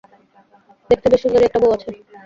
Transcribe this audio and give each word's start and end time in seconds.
দেখতে 0.89 1.07
বেশ 1.11 1.19
সুন্দরী 1.23 1.45
একটা 1.45 1.59
বউ 1.61 1.71
আছে। 1.75 1.89